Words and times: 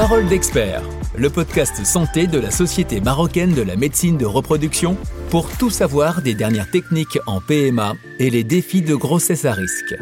Parole 0.00 0.26
d'expert, 0.28 0.82
le 1.14 1.28
podcast 1.28 1.84
santé 1.84 2.26
de 2.26 2.38
la 2.38 2.50
Société 2.50 3.02
marocaine 3.02 3.52
de 3.52 3.60
la 3.60 3.76
médecine 3.76 4.16
de 4.16 4.24
reproduction 4.24 4.96
pour 5.28 5.50
tout 5.58 5.68
savoir 5.68 6.22
des 6.22 6.32
dernières 6.32 6.70
techniques 6.70 7.18
en 7.26 7.42
PMA 7.42 7.92
et 8.18 8.30
les 8.30 8.42
défis 8.42 8.80
de 8.80 8.94
grossesse 8.94 9.44
à 9.44 9.52
risque. 9.52 9.94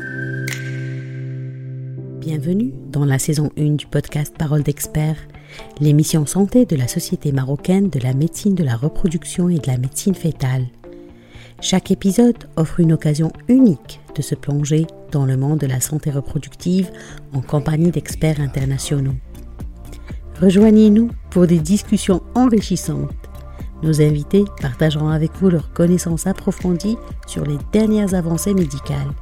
Bienvenue 2.20 2.72
dans 2.92 3.04
la 3.04 3.18
saison 3.18 3.50
1 3.58 3.70
du 3.70 3.86
podcast 3.86 4.32
Parole 4.38 4.62
d'expert, 4.62 5.16
l'émission 5.80 6.26
santé 6.26 6.64
de 6.64 6.76
la 6.76 6.86
Société 6.86 7.32
marocaine 7.32 7.90
de 7.90 7.98
la 7.98 8.14
médecine 8.14 8.54
de 8.54 8.62
la 8.62 8.76
reproduction 8.76 9.48
et 9.48 9.58
de 9.58 9.66
la 9.66 9.78
médecine 9.78 10.14
fétale. 10.14 10.68
Chaque 11.60 11.90
épisode 11.90 12.48
offre 12.54 12.78
une 12.78 12.92
occasion 12.92 13.32
unique 13.48 13.98
de 14.14 14.22
se 14.22 14.36
plonger 14.36 14.86
dans 15.10 15.26
le 15.26 15.36
monde 15.36 15.58
de 15.58 15.66
la 15.66 15.80
santé 15.80 16.12
reproductive 16.12 16.88
en 17.32 17.40
compagnie 17.40 17.90
d'experts 17.90 18.40
internationaux. 18.40 19.16
Rejoignez-nous 20.40 21.10
pour 21.30 21.48
des 21.48 21.58
discussions 21.58 22.22
enrichissantes. 22.36 23.10
Nos 23.82 24.00
invités 24.00 24.44
partageront 24.60 25.08
avec 25.08 25.32
vous 25.40 25.50
leurs 25.50 25.72
connaissances 25.72 26.28
approfondies 26.28 26.96
sur 27.26 27.44
les 27.44 27.58
dernières 27.72 28.14
avancées 28.14 28.54
médicales, 28.54 29.12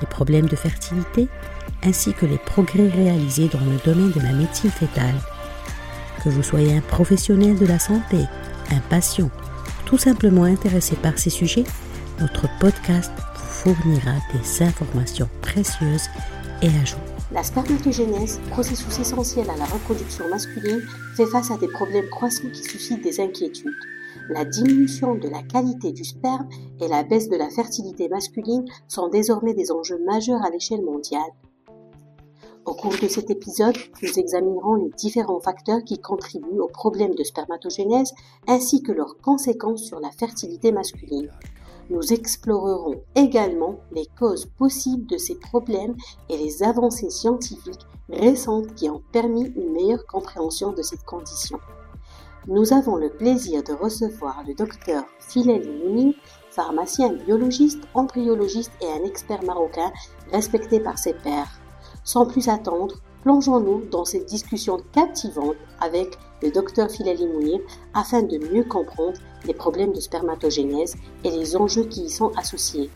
les 0.00 0.06
problèmes 0.06 0.46
de 0.46 0.54
fertilité, 0.54 1.26
ainsi 1.84 2.12
que 2.12 2.26
les 2.26 2.38
progrès 2.38 2.88
réalisés 2.88 3.48
dans 3.48 3.60
le 3.60 3.78
domaine 3.84 4.12
de 4.12 4.20
la 4.20 4.32
médecine 4.32 4.70
fétale. 4.70 5.16
Que 6.22 6.28
vous 6.28 6.44
soyez 6.44 6.76
un 6.76 6.80
professionnel 6.80 7.58
de 7.58 7.66
la 7.66 7.80
santé, 7.80 8.18
un 8.70 8.80
patient, 8.88 9.30
tout 9.84 9.98
simplement 9.98 10.44
intéressé 10.44 10.94
par 10.94 11.18
ces 11.18 11.30
sujets, 11.30 11.64
notre 12.20 12.48
podcast 12.60 13.10
vous 13.34 13.74
fournira 13.74 14.12
des 14.32 14.62
informations 14.62 15.28
précieuses 15.42 16.08
et 16.62 16.68
à 16.68 16.84
jour. 16.84 17.15
La 17.32 17.42
spermatogénèse, 17.42 18.38
processus 18.50 19.00
essentiel 19.00 19.50
à 19.50 19.56
la 19.56 19.64
reproduction 19.64 20.28
masculine, 20.28 20.82
fait 21.16 21.26
face 21.26 21.50
à 21.50 21.56
des 21.56 21.66
problèmes 21.66 22.08
croissants 22.08 22.48
qui 22.52 22.62
suscitent 22.62 23.02
des 23.02 23.18
inquiétudes. 23.18 23.74
La 24.28 24.44
diminution 24.44 25.16
de 25.16 25.28
la 25.28 25.42
qualité 25.42 25.90
du 25.92 26.04
sperme 26.04 26.48
et 26.80 26.86
la 26.86 27.02
baisse 27.02 27.28
de 27.28 27.36
la 27.36 27.50
fertilité 27.50 28.08
masculine 28.08 28.64
sont 28.86 29.08
désormais 29.08 29.54
des 29.54 29.72
enjeux 29.72 29.98
majeurs 30.06 30.44
à 30.44 30.50
l'échelle 30.50 30.84
mondiale. 30.84 31.32
Au 32.64 32.74
cours 32.74 32.94
de 33.00 33.08
cet 33.08 33.28
épisode, 33.30 33.76
nous 34.02 34.18
examinerons 34.18 34.74
les 34.74 34.90
différents 34.96 35.40
facteurs 35.40 35.82
qui 35.84 35.98
contribuent 35.98 36.60
aux 36.60 36.68
problèmes 36.68 37.14
de 37.14 37.24
spermatogénèse 37.24 38.12
ainsi 38.46 38.82
que 38.82 38.92
leurs 38.92 39.16
conséquences 39.18 39.82
sur 39.82 39.98
la 39.98 40.10
fertilité 40.12 40.70
masculine. 40.70 41.30
Nous 41.88 42.12
explorerons 42.12 43.02
également 43.14 43.78
les 43.92 44.06
causes 44.18 44.46
possibles 44.58 45.06
de 45.06 45.18
ces 45.18 45.36
problèmes 45.36 45.94
et 46.28 46.36
les 46.36 46.62
avancées 46.62 47.10
scientifiques 47.10 47.86
récentes 48.08 48.74
qui 48.74 48.90
ont 48.90 49.02
permis 49.12 49.46
une 49.56 49.72
meilleure 49.72 50.04
compréhension 50.06 50.72
de 50.72 50.82
cette 50.82 51.04
condition. 51.04 51.58
Nous 52.48 52.72
avons 52.72 52.96
le 52.96 53.10
plaisir 53.10 53.62
de 53.62 53.72
recevoir 53.72 54.42
le 54.46 54.54
docteur 54.54 55.04
Philel 55.20 55.68
Mouni, 55.78 56.16
pharmacien 56.50 57.12
biologiste, 57.12 57.82
embryologiste 57.94 58.72
et 58.80 58.86
un 58.86 59.04
expert 59.04 59.42
marocain 59.44 59.92
respecté 60.32 60.80
par 60.80 60.98
ses 60.98 61.14
pairs. 61.14 61.60
Sans 62.04 62.26
plus 62.26 62.48
attendre, 62.48 62.96
plongeons-nous 63.22 63.86
dans 63.90 64.04
cette 64.04 64.26
discussion 64.26 64.78
captivante 64.92 65.56
avec 65.80 66.18
le 66.42 66.50
docteur 66.50 66.90
Philali 66.90 67.26
Mounir 67.26 67.60
afin 67.94 68.22
de 68.22 68.38
mieux 68.52 68.64
comprendre 68.64 69.18
les 69.46 69.54
problèmes 69.54 69.92
de 69.92 70.00
spermatogénèse 70.00 70.96
et 71.24 71.30
les 71.30 71.56
enjeux 71.56 71.84
qui 71.84 72.04
y 72.04 72.10
sont 72.10 72.30
associés. 72.36 72.90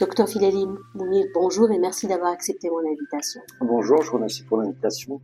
Docteur 0.00 0.28
Philali 0.28 0.66
Mounir, 0.94 1.26
bonjour 1.34 1.70
et 1.70 1.78
merci 1.78 2.06
d'avoir 2.06 2.32
accepté 2.32 2.68
mon 2.70 2.80
invitation. 2.90 3.40
Bonjour, 3.60 4.02
je 4.02 4.10
vous 4.10 4.16
remercie 4.16 4.42
pour 4.42 4.58
l'invitation. 4.58 5.20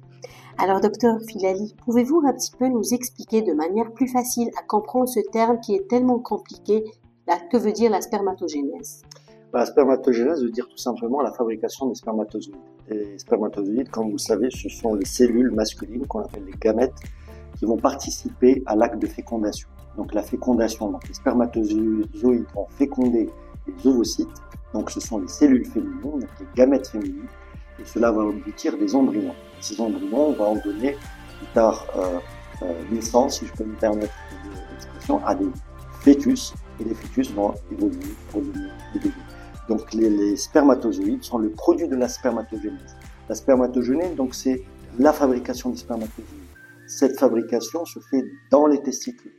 Alors, 0.56 0.80
docteur 0.80 1.18
Philali, 1.28 1.74
pouvez-vous 1.84 2.22
un 2.26 2.32
petit 2.32 2.52
peu 2.56 2.68
nous 2.68 2.94
expliquer 2.94 3.42
de 3.42 3.52
manière 3.52 3.92
plus 3.92 4.08
facile 4.08 4.50
à 4.58 4.62
comprendre 4.62 5.08
ce 5.08 5.20
terme 5.20 5.60
qui 5.60 5.74
est 5.74 5.88
tellement 5.88 6.18
compliqué? 6.18 6.84
Que 7.50 7.56
veut 7.58 7.72
dire 7.72 7.90
la 7.90 8.00
spermatogénèse? 8.00 9.02
La 9.52 9.66
spermatogénèse 9.66 10.42
veut 10.42 10.50
dire 10.50 10.68
tout 10.68 10.76
simplement 10.76 11.22
la 11.22 11.32
fabrication 11.32 11.86
des 11.86 11.94
spermatozoïdes. 11.94 12.56
Les 12.88 13.18
spermatozoïdes, 13.18 13.88
comme 13.90 14.06
vous 14.06 14.12
le 14.12 14.18
savez, 14.18 14.50
ce 14.50 14.68
sont 14.68 14.94
les 14.94 15.06
cellules 15.06 15.50
masculines 15.50 16.06
qu'on 16.06 16.20
appelle 16.20 16.44
les 16.44 16.58
gamètes 16.58 16.94
qui 17.58 17.64
vont 17.64 17.76
participer 17.76 18.62
à 18.66 18.76
l'acte 18.76 19.00
de 19.00 19.06
fécondation. 19.06 19.68
Donc 19.96 20.14
la 20.14 20.22
fécondation, 20.22 20.90
donc 20.90 21.06
les 21.08 21.14
spermatozoïdes 21.14 22.46
vont 22.54 22.66
féconder 22.70 23.28
les 23.66 23.86
ovocytes, 23.86 24.28
donc 24.72 24.90
ce 24.90 25.00
sont 25.00 25.18
les 25.18 25.28
cellules 25.28 25.66
féminines, 25.66 26.00
donc 26.02 26.22
les 26.40 26.46
gamètes 26.54 26.88
féminines, 26.88 27.26
et 27.80 27.84
cela 27.84 28.12
va 28.12 28.22
aboutir 28.22 28.76
des 28.76 28.94
embryons. 28.94 29.34
ces 29.60 29.80
embryons 29.80 30.32
vont 30.32 30.44
en 30.44 30.56
donner 30.56 30.92
plus 31.38 31.46
tard 31.54 31.86
euh, 31.96 32.18
euh, 32.62 32.82
naissance, 32.90 33.38
si 33.38 33.46
je 33.46 33.52
peux 33.52 33.64
me 33.64 33.76
permettre 33.76 34.14
l'expression, 34.72 35.24
à 35.26 35.34
des 35.34 35.48
fœtus, 36.00 36.54
et 36.80 36.84
les 36.84 36.94
fœtus 36.94 37.32
vont 37.32 37.54
évoluer 37.72 38.14
pour 38.30 38.40
devenir 38.42 38.70
des 38.94 39.00
bébés. 39.00 39.37
Donc 39.68 39.92
les, 39.92 40.36
spermatozoïdes 40.36 41.22
sont 41.22 41.38
le 41.38 41.50
produit 41.50 41.88
de 41.88 41.96
la 41.96 42.08
spermatogénèse. 42.08 42.96
La 43.28 43.34
spermatogénèse, 43.34 44.14
donc 44.16 44.34
c'est 44.34 44.62
la 44.98 45.12
fabrication 45.12 45.70
des 45.70 45.76
spermatozoïdes. 45.76 46.26
Cette 46.86 47.18
fabrication 47.18 47.84
se 47.84 48.00
fait 48.10 48.24
dans 48.50 48.66
les 48.66 48.82
testicules. 48.82 49.34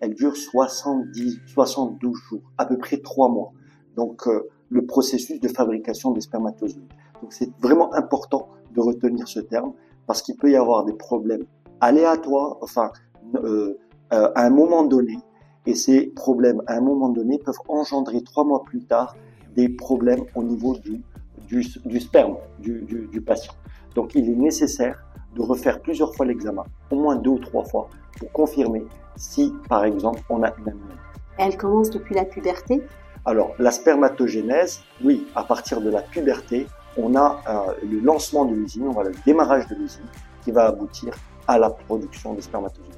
Elle 0.00 0.14
dure 0.14 0.36
70, 0.36 1.40
72 1.46 2.16
jours, 2.28 2.40
à 2.56 2.64
peu 2.64 2.78
près 2.78 2.96
3 2.96 3.28
mois. 3.28 3.52
Donc 3.94 4.26
euh, 4.26 4.48
le 4.70 4.86
processus 4.86 5.38
de 5.38 5.48
fabrication 5.48 6.12
des 6.12 6.22
spermatozoïdes. 6.22 6.92
Donc 7.20 7.32
c'est 7.32 7.50
vraiment 7.60 7.92
important 7.94 8.48
de 8.72 8.80
retenir 8.80 9.28
ce 9.28 9.40
terme 9.40 9.72
parce 10.06 10.22
qu'il 10.22 10.36
peut 10.36 10.50
y 10.50 10.56
avoir 10.56 10.84
des 10.84 10.94
problèmes 10.94 11.44
aléatoires, 11.80 12.56
enfin 12.62 12.90
euh, 13.36 13.78
euh, 14.12 14.30
à 14.34 14.46
un 14.46 14.50
moment 14.50 14.84
donné, 14.84 15.18
et 15.66 15.74
ces 15.74 16.06
problèmes 16.06 16.62
à 16.66 16.74
un 16.74 16.80
moment 16.80 17.08
donné 17.08 17.38
peuvent 17.38 17.60
engendrer 17.68 18.22
trois 18.22 18.44
mois 18.44 18.62
plus 18.64 18.84
tard 18.84 19.14
des 19.54 19.68
problèmes 19.68 20.24
au 20.34 20.42
niveau 20.42 20.76
du, 20.76 21.02
du, 21.46 22.00
sperme 22.00 22.36
du, 22.58 22.82
du, 22.82 23.20
patient. 23.20 23.52
Donc 23.94 24.14
il 24.14 24.28
est 24.28 24.36
nécessaire 24.36 25.04
de 25.34 25.42
refaire 25.42 25.80
plusieurs 25.80 26.14
fois 26.14 26.26
l'examen, 26.26 26.64
au 26.90 26.96
moins 26.96 27.16
deux 27.16 27.30
ou 27.30 27.38
trois 27.38 27.64
fois, 27.64 27.88
pour 28.18 28.30
confirmer 28.32 28.84
si, 29.16 29.54
par 29.68 29.84
exemple, 29.84 30.20
on 30.28 30.42
a 30.42 30.52
une 30.58 30.68
anomalie. 30.68 30.98
Elle 31.38 31.56
commence 31.56 31.90
depuis 31.90 32.14
la 32.14 32.24
puberté? 32.24 32.82
Alors, 33.24 33.54
la 33.58 33.70
spermatogénèse, 33.70 34.80
oui, 35.02 35.26
à 35.34 35.44
partir 35.44 35.80
de 35.80 35.90
la 35.90 36.02
puberté, 36.02 36.66
on 36.96 37.16
a 37.16 37.40
euh, 37.48 37.72
le 37.88 38.00
lancement 38.00 38.44
de 38.44 38.54
l'usine, 38.54 38.86
on 38.86 38.98
a 39.00 39.04
le 39.04 39.14
démarrage 39.26 39.66
de 39.68 39.74
l'usine 39.74 40.06
qui 40.44 40.52
va 40.52 40.66
aboutir 40.66 41.14
à 41.48 41.58
la 41.58 41.70
production 41.70 42.34
des 42.34 42.42
spermatozoïdes. 42.42 42.94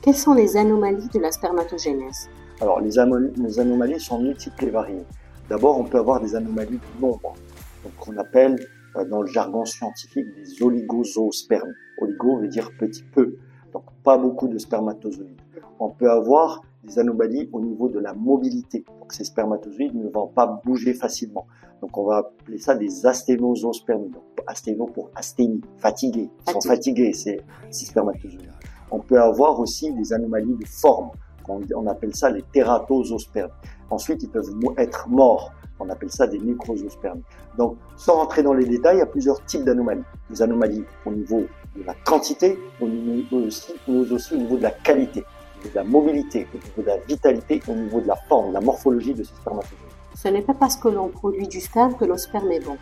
Quelles 0.00 0.16
sont 0.16 0.34
les 0.34 0.56
anomalies 0.56 1.08
de 1.12 1.18
la 1.20 1.30
spermatogénèse? 1.30 2.28
Alors, 2.60 2.80
les, 2.80 2.94
les 3.36 3.60
anomalies 3.60 4.00
sont 4.00 4.20
multiples 4.20 4.64
et 4.64 4.70
variées. 4.70 5.04
D'abord, 5.48 5.80
on 5.80 5.84
peut 5.84 5.98
avoir 5.98 6.20
des 6.20 6.34
anomalies 6.34 6.78
de 6.78 7.00
nombre, 7.00 7.34
donc 7.82 7.94
qu'on 7.98 8.16
appelle 8.18 8.58
euh, 8.96 9.04
dans 9.06 9.22
le 9.22 9.26
jargon 9.26 9.64
scientifique 9.64 10.26
des 10.34 10.62
oligozoospermes. 10.62 11.72
Oligo 12.00 12.38
veut 12.38 12.48
dire 12.48 12.70
petit 12.78 13.02
peu, 13.02 13.36
donc 13.72 13.84
pas 14.04 14.18
beaucoup 14.18 14.48
de 14.48 14.58
spermatozoïdes. 14.58 15.40
On 15.80 15.88
peut 15.88 16.10
avoir 16.10 16.62
des 16.84 16.98
anomalies 16.98 17.48
au 17.52 17.60
niveau 17.60 17.88
de 17.88 17.98
la 17.98 18.12
mobilité, 18.12 18.84
donc 19.00 19.12
ces 19.12 19.24
spermatozoïdes 19.24 19.94
ne 19.94 20.08
vont 20.08 20.26
pas 20.26 20.60
bouger 20.64 20.92
facilement. 20.92 21.46
Donc 21.80 21.96
on 21.96 22.04
va 22.04 22.18
appeler 22.18 22.58
ça 22.58 22.74
des 22.74 23.06
asténozoospermes. 23.06 24.10
Donc 24.10 24.22
asténo 24.46 24.84
pour 24.86 25.10
asthénie, 25.14 25.62
fatigués, 25.78 26.28
ils 26.46 26.52
sont 26.52 26.60
fatigués 26.60 27.12
ces, 27.14 27.40
ces 27.70 27.86
spermatozoïdes. 27.86 28.52
On 28.90 28.98
peut 28.98 29.20
avoir 29.20 29.60
aussi 29.60 29.92
des 29.94 30.12
anomalies 30.12 30.56
de 30.56 30.66
forme 30.66 31.10
on, 31.48 31.86
appelle 31.86 32.14
ça 32.14 32.30
les 32.30 32.42
tératosospermes. 32.42 33.50
Ensuite, 33.90 34.22
ils 34.22 34.28
peuvent 34.28 34.50
être 34.76 35.08
morts. 35.08 35.52
On 35.80 35.88
appelle 35.88 36.10
ça 36.10 36.26
des 36.26 36.38
nécrosospermes. 36.38 37.22
Donc, 37.56 37.76
sans 37.96 38.14
rentrer 38.14 38.42
dans 38.42 38.52
les 38.52 38.66
détails, 38.66 38.96
il 38.96 38.98
y 38.98 39.02
a 39.02 39.06
plusieurs 39.06 39.44
types 39.44 39.64
d'anomalies. 39.64 40.02
Des 40.28 40.42
anomalies 40.42 40.84
au 41.06 41.12
niveau 41.12 41.44
de 41.76 41.84
la 41.84 41.94
quantité, 42.04 42.58
au 42.80 42.88
niveau 42.88 43.46
aussi, 43.46 43.74
aussi 43.88 44.34
au 44.34 44.38
niveau 44.38 44.56
de 44.56 44.62
la 44.62 44.70
qualité, 44.70 45.24
de 45.64 45.70
la 45.74 45.84
mobilité, 45.84 46.48
au 46.52 46.56
niveau 46.56 46.82
de 46.82 46.86
la 46.86 46.98
vitalité, 46.98 47.62
au 47.68 47.74
niveau 47.74 48.00
de 48.00 48.08
la 48.08 48.16
forme, 48.28 48.48
de 48.48 48.54
la 48.54 48.60
morphologie 48.60 49.14
de 49.14 49.22
ces 49.22 49.34
spermatozoïdes. 49.36 49.78
Ce 50.14 50.28
n'est 50.28 50.42
pas 50.42 50.54
parce 50.54 50.76
que 50.76 50.88
l'on 50.88 51.08
produit 51.08 51.46
du 51.46 51.60
sperme 51.60 51.94
que 51.94 52.04
le 52.04 52.16
sperme 52.16 52.50
est 52.50 52.64
bon. 52.64 52.76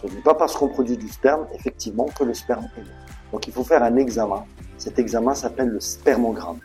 Ce 0.00 0.06
n'est 0.06 0.22
pas 0.22 0.34
parce 0.34 0.56
qu'on 0.56 0.68
produit 0.68 0.96
du 0.96 1.08
sperme, 1.08 1.46
effectivement, 1.54 2.06
que 2.06 2.24
le 2.24 2.34
sperme 2.34 2.64
est 2.78 2.80
bon. 2.80 2.88
Donc 3.32 3.46
il 3.46 3.52
faut 3.52 3.64
faire 3.64 3.82
un 3.82 3.96
examen. 3.96 4.44
Cet 4.78 4.98
examen 4.98 5.34
s'appelle 5.34 5.68
le 5.68 5.80
spermogramme. 5.80 6.60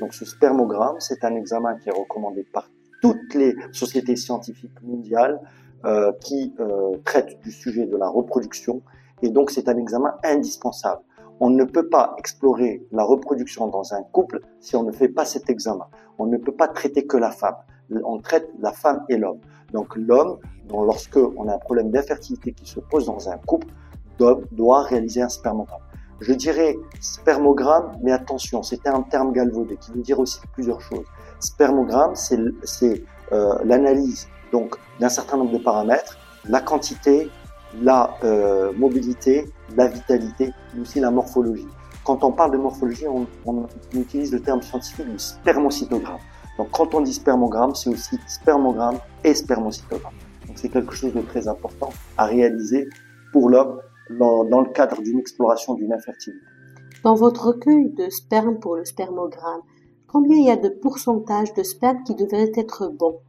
Donc 0.00 0.12
ce 0.14 0.24
spermogramme, 0.24 0.96
c'est 0.98 1.24
un 1.24 1.34
examen 1.36 1.76
qui 1.76 1.88
est 1.88 1.92
recommandé 1.92 2.44
par 2.52 2.68
toutes 3.00 3.34
les 3.34 3.54
sociétés 3.72 4.16
scientifiques 4.16 4.80
mondiales 4.82 5.40
euh, 5.84 6.12
qui 6.20 6.54
euh, 6.60 6.96
traitent 7.04 7.40
du 7.42 7.52
sujet 7.52 7.86
de 7.86 7.96
la 7.96 8.08
reproduction. 8.08 8.82
Et 9.22 9.30
donc 9.30 9.50
c'est 9.50 9.68
un 9.68 9.76
examen 9.76 10.14
indispensable. 10.24 11.02
On 11.40 11.50
ne 11.50 11.64
peut 11.64 11.88
pas 11.88 12.14
explorer 12.18 12.84
la 12.90 13.04
reproduction 13.04 13.68
dans 13.68 13.94
un 13.94 14.02
couple 14.02 14.40
si 14.60 14.74
on 14.74 14.82
ne 14.82 14.90
fait 14.90 15.08
pas 15.08 15.24
cet 15.24 15.50
examen. 15.50 15.86
On 16.18 16.26
ne 16.26 16.36
peut 16.36 16.52
pas 16.52 16.66
traiter 16.66 17.06
que 17.06 17.16
la 17.16 17.30
femme. 17.30 17.54
On 18.04 18.18
traite 18.18 18.50
la 18.58 18.72
femme 18.72 19.04
et 19.08 19.16
l'homme. 19.16 19.38
Donc 19.72 19.94
l'homme, 19.96 20.38
lorsque 20.68 21.16
on 21.16 21.46
a 21.48 21.54
un 21.54 21.58
problème 21.58 21.90
d'infertilité 21.90 22.52
qui 22.52 22.68
se 22.68 22.80
pose 22.80 23.06
dans 23.06 23.28
un 23.28 23.38
couple, 23.38 23.68
doit, 24.18 24.40
doit 24.50 24.82
réaliser 24.82 25.22
un 25.22 25.28
spermogramme. 25.28 25.82
Je 26.20 26.32
dirais 26.32 26.76
spermogramme, 27.00 27.92
mais 28.02 28.10
attention, 28.10 28.64
c'est 28.64 28.86
un 28.88 29.02
terme 29.02 29.32
galvaudé 29.32 29.76
qui 29.76 29.92
veut 29.92 30.02
dire 30.02 30.18
aussi 30.18 30.40
plusieurs 30.52 30.80
choses. 30.80 31.06
Spermogramme, 31.40 32.14
c'est 32.14 33.02
euh, 33.32 33.54
l'analyse 33.64 34.28
donc 34.52 34.76
d'un 35.00 35.08
certain 35.08 35.36
nombre 35.36 35.52
de 35.52 35.62
paramètres, 35.62 36.16
la 36.48 36.60
quantité, 36.60 37.30
la 37.82 38.14
euh, 38.24 38.72
mobilité, 38.76 39.52
la 39.76 39.88
vitalité, 39.88 40.50
mais 40.74 40.80
aussi 40.80 41.00
la 41.00 41.10
morphologie. 41.10 41.68
Quand 42.04 42.24
on 42.24 42.32
parle 42.32 42.52
de 42.52 42.56
morphologie, 42.56 43.06
on, 43.06 43.26
on 43.44 43.66
utilise 43.94 44.32
le 44.32 44.40
terme 44.40 44.62
scientifique 44.62 45.06
du 45.06 45.18
spermocytogramme. 45.18 46.18
Donc 46.56 46.70
quand 46.72 46.94
on 46.94 47.02
dit 47.02 47.14
spermogramme, 47.14 47.74
c'est 47.74 47.90
aussi 47.90 48.18
spermogramme 48.26 48.98
et 49.22 49.34
spermocytogramme. 49.34 50.14
Donc 50.46 50.58
c'est 50.58 50.70
quelque 50.70 50.94
chose 50.94 51.12
de 51.12 51.20
très 51.20 51.46
important 51.46 51.90
à 52.16 52.24
réaliser 52.26 52.88
pour 53.32 53.48
l'homme 53.48 53.80
dans, 54.18 54.44
dans, 54.44 54.62
le 54.62 54.70
cadre 54.70 55.00
d'une 55.02 55.18
exploration 55.18 55.74
d'une 55.74 55.92
infertilité. 55.92 56.42
Dans 57.04 57.14
votre 57.14 57.48
recueil 57.48 57.90
de 57.90 58.08
sperme 58.08 58.58
pour 58.58 58.74
le 58.76 58.84
spermogramme, 58.84 59.60
combien 60.08 60.36
il 60.36 60.46
y 60.46 60.50
a 60.50 60.56
de 60.56 60.68
pourcentage 60.68 61.54
de 61.54 61.62
sperme 61.62 62.02
qui 62.02 62.14
devrait 62.14 62.50
être 62.56 62.88
bon 62.88 63.20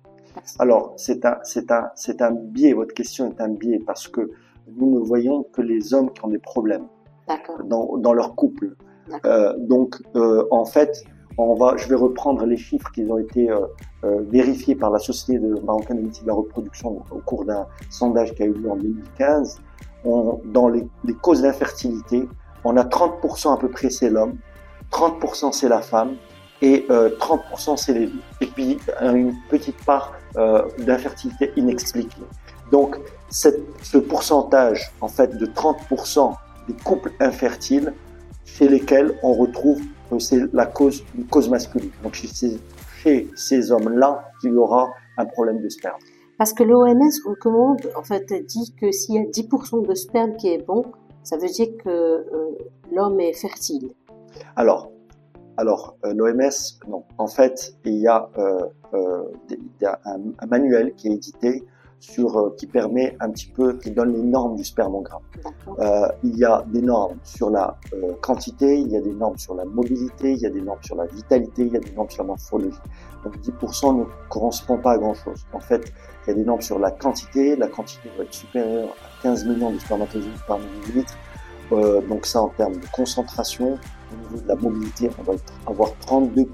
Alors 0.58 0.94
c'est 0.98 1.26
un, 1.26 1.38
c'est 1.44 1.72
un, 1.72 1.90
c'est 1.96 2.22
un 2.22 2.32
biais. 2.32 2.74
Votre 2.74 2.94
question 2.96 3.30
est 3.30 3.42
un 3.42 3.50
biais 3.50 3.80
parce 3.86 4.08
que 4.08 4.32
nous 4.78 5.00
ne 5.00 5.00
voyons 5.00 5.44
que 5.54 5.62
les 5.62 5.94
hommes 5.94 6.12
qui 6.12 6.26
ont 6.26 6.30
des 6.30 6.40
problèmes 6.40 6.88
dans, 7.66 7.98
dans 7.98 8.14
leur 8.14 8.36
couple. 8.36 8.76
Euh, 9.26 9.54
donc 9.58 10.02
euh, 10.16 10.48
en 10.52 10.66
fait, 10.66 11.04
on 11.38 11.56
va, 11.56 11.78
je 11.78 11.88
vais 11.88 11.96
reprendre 11.96 12.46
les 12.46 12.58
chiffres 12.58 12.92
qui 12.92 13.04
ont 13.04 13.18
été 13.18 13.50
euh, 13.50 13.60
euh, 14.04 14.22
vérifiés 14.30 14.76
par 14.76 14.92
la 14.92 15.00
Société 15.00 15.40
de 15.40 15.60
marocaine 15.62 16.10
de 16.10 16.28
la 16.28 16.34
reproduction 16.34 17.02
au 17.12 17.20
cours 17.20 17.46
d'un 17.46 17.66
sondage 17.90 18.34
qui 18.34 18.44
a 18.44 18.46
eu 18.46 18.54
lieu 18.54 18.70
en 18.70 18.76
2015. 18.76 19.62
On, 20.06 20.42
dans 20.46 20.68
les, 20.68 20.88
les 21.06 21.14
causes 21.14 21.42
d'infertilité, 21.42 22.28
on 22.64 22.78
a 22.78 22.84
30% 22.84 23.54
à 23.54 23.58
peu 23.58 23.70
près 23.70 23.90
c'est 23.90 24.10
l'homme, 24.10 24.36
30% 24.92 25.52
c'est 25.52 25.70
la 25.70 25.82
femme 25.82 26.16
et 26.62 26.86
euh, 26.90 27.10
30% 27.18 27.78
c'est 27.78 27.94
les 27.94 28.08
deux. 28.08 28.22
Et 28.42 28.48
puis 28.48 28.80
une 29.02 29.36
petite 29.50 29.84
part 29.86 30.14
euh, 30.38 30.64
d'infertilité 30.80 31.52
inexpliquée. 31.56 32.22
Donc 32.72 32.98
cette, 33.30 33.62
ce 33.82 33.98
pourcentage 33.98 34.92
en 35.02 35.08
fait 35.08 35.38
de 35.38 35.46
30% 35.46 36.36
des 36.68 36.74
couples 36.84 37.12
infertiles 37.20 37.94
chez 38.46 38.68
lesquels 38.68 39.16
on 39.24 39.34
retrouve 39.34 39.82
c'est 40.18 40.52
la 40.54 40.66
cause, 40.66 41.04
une 41.16 41.28
cause 41.28 41.50
masculine. 41.50 41.92
Donc 42.02 42.16
chez 42.16 42.28
ces, 42.28 42.60
chez 43.04 43.30
ces 43.36 43.72
hommes-là, 43.72 44.32
il 44.44 44.52
y 44.52 44.56
aura 44.56 44.90
un 45.18 45.26
problème 45.26 45.62
de 45.62 45.70
sperme. 45.70 46.00
Parce 46.40 46.54
que 46.54 46.64
l'OMS 46.64 47.12
recommande, 47.28 47.82
en 47.96 48.04
fait, 48.04 48.34
dit 48.48 48.74
que 48.80 48.92
s'il 48.92 49.16
y 49.16 49.20
a 49.20 49.24
10% 49.24 49.86
de 49.86 49.94
sperme 49.94 50.36
qui 50.38 50.48
est 50.48 50.66
bon, 50.66 50.86
ça 51.22 51.38
veut 51.38 51.50
dire 51.50 51.68
que 51.84 51.90
euh, 51.90 52.58
l'homme 52.92 53.20
est 53.20 53.34
fertile. 53.34 53.92
Alors, 54.56 54.90
alors 55.60 55.98
euh, 56.06 56.14
l'OMS, 56.14 56.58
non. 56.88 57.04
En 57.18 57.28
fait, 57.28 57.76
il 57.84 57.98
y 57.98 58.08
a, 58.08 58.30
euh, 58.38 58.66
euh 58.94 59.24
il 59.50 59.58
y 59.82 59.86
a 59.86 60.00
un, 60.06 60.20
un, 60.40 60.46
manuel 60.48 60.94
qui 60.96 61.10
est 61.10 61.12
édité 61.12 61.66
sur 62.00 62.38
euh, 62.38 62.56
qui 62.58 62.66
permet 62.66 63.18
un 63.20 63.30
petit 63.30 63.48
peu, 63.48 63.78
qui 63.78 63.92
donne 63.92 64.14
les 64.14 64.22
normes 64.22 64.56
du 64.56 64.64
spermogramme. 64.64 65.22
Euh, 65.80 66.08
il 66.24 66.38
y 66.38 66.46
a 66.46 66.64
des 66.68 66.82
normes 66.82 67.18
sur 67.24 67.50
la 67.50 67.78
euh, 67.94 68.14
quantité, 68.22 68.80
il 68.80 68.90
y 68.90 68.96
a 68.96 69.02
des 69.02 69.14
normes 69.14 69.38
sur 69.38 69.54
la 69.54 69.66
mobilité, 69.66 70.32
il 70.32 70.40
y 70.40 70.46
a 70.46 70.50
des 70.50 70.62
normes 70.62 70.82
sur 70.82 70.96
la 70.96 71.08
vitalité, 71.08 71.64
il 71.64 71.74
y 71.74 71.78
a 71.78 71.82
des 71.82 71.92
normes 71.92 72.10
sur 72.10 72.24
la 72.24 72.28
morphologie. 72.28 72.78
Donc 73.26 73.36
10% 73.38 74.00
ne 74.00 74.04
correspond 74.30 74.78
pas 74.78 74.94
à 74.94 74.98
grand 74.98 75.14
chose. 75.14 75.46
En 75.52 75.60
fait, 75.60 75.92
il 76.24 76.30
y 76.30 76.32
a 76.32 76.36
des 76.36 76.46
normes 76.46 76.62
sur 76.62 76.80
la 76.80 76.92
quantité, 76.92 77.58
la 77.58 77.68
quantité 77.68 78.10
doit 78.16 78.24
être 78.24 78.34
supérieure 78.34 78.96
à 79.04 79.24
15 79.24 79.46
millions 79.46 79.72
de 79.72 79.80
spermatozoïdes 79.80 80.46
par 80.48 80.58
millilitre. 80.60 81.18
Euh, 81.72 82.02
donc 82.08 82.26
ça 82.26 82.42
en 82.42 82.50
termes 82.50 82.78
de 82.78 82.88
concentration. 82.94 83.78
Au 84.12 84.18
niveau 84.18 84.44
de 84.44 84.48
la 84.48 84.56
mobilité, 84.56 85.10
on 85.20 85.24
va 85.24 85.34
avoir 85.68 85.90
32% 86.06 86.46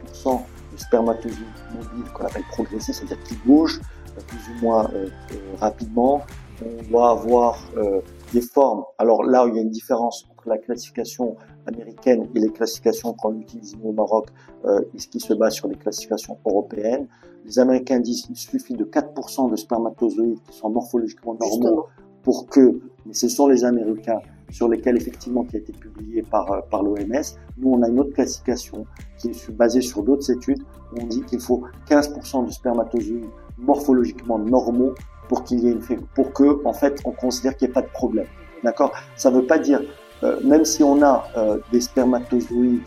de 0.72 0.78
spermatozoïdes 0.78 1.40
mobiles 1.74 2.12
qu'on 2.13 2.25
appelle 2.25 2.44
progressifs, 2.52 2.96
c'est-à-dire 2.96 3.22
qui 3.24 3.36
bougent 3.46 3.81
plus 4.28 4.50
ou 4.50 4.62
moins 4.62 4.90
euh, 4.94 5.10
euh, 5.31 5.36
rapidement. 5.60 6.22
On 6.63 6.90
doit 6.90 7.12
avoir 7.12 7.60
euh, 7.75 8.00
des 8.34 8.42
formes. 8.42 8.84
Alors 8.98 9.24
là, 9.24 9.46
il 9.48 9.56
y 9.56 9.60
a 9.60 9.62
une 9.62 9.69
différence 9.69 10.25
entre 10.31 10.48
la 10.48 10.57
classification 10.57 11.36
américaine 11.68 12.28
et 12.34 12.40
les 12.40 12.50
classifications 12.50 13.13
qu'on 13.13 13.38
utilise 13.40 13.75
au 13.84 13.92
Maroc, 13.92 14.28
euh, 14.66 14.81
ce 14.98 15.08
qui 15.08 15.19
se 15.19 15.34
base 15.34 15.54
sur 15.54 15.68
les 15.68 15.75
classifications 15.75 16.38
européennes. 16.46 17.08
Les 17.46 17.60
Américains 17.60 18.00
disent 18.00 18.24
qu'il 18.24 18.38
suffit 18.38 18.74
de 18.74 18.86
4% 18.86 19.51
de 19.51 19.56
spermatozoïdes 19.56 20.40
qui 20.50 20.58
sont 20.58 20.69
morphologiquement 20.69 21.38
normaux 21.40 21.88
pour 22.24 22.48
que, 22.48 22.80
mais 23.06 23.13
ce 23.13 23.28
sont 23.28 23.48
les 23.48 23.63
Américains 23.63 24.19
sur 24.52 24.70
lesquels 24.70 24.98
effectivement 24.98 25.44
qui 25.44 25.58
a 25.58 25.60
été 25.60 25.74
publié 25.74 26.22
par, 26.22 26.64
par 26.70 26.84
l'OMS. 26.84 27.24
Nous, 27.58 27.70
on 27.70 27.82
a 27.82 27.90
une 27.90 28.00
autre 28.00 28.14
classification 28.14 28.86
qui 29.18 29.30
est 29.30 29.52
basée 29.52 29.82
sur 29.82 30.04
d'autres 30.04 30.32
études. 30.32 30.62
On 31.00 31.06
dit 31.06 31.22
qu'il 31.24 31.40
faut 31.40 31.64
15% 31.90 32.46
de 32.48 32.52
spermatozoïdes 32.52 33.26
morphologiquement 33.58 34.40
normaux 34.40 34.94
pour 35.28 35.44
qu'il 35.44 35.60
y 35.60 35.68
ait 35.68 35.72
une 35.72 35.82
pour 36.14 36.34
que 36.34 36.64
en 36.66 36.74
fait 36.74 37.02
on 37.06 37.12
considère 37.12 37.56
qu'il 37.58 37.68
n'y 37.68 37.72
ait 37.72 37.74
pas 37.74 37.82
de 37.82 37.88
problème. 37.88 38.28
D'accord? 38.64 38.92
Ça 39.16 39.32
ne 39.32 39.38
veut 39.38 39.46
pas 39.46 39.58
dire 39.58 39.82
euh, 40.24 40.40
même 40.44 40.66
si 40.66 40.84
on 40.84 41.02
a 41.02 41.28
euh, 41.38 41.60
des 41.72 41.82
spermatozoïdes, 41.82 42.82